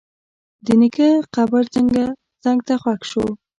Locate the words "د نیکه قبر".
0.65-1.63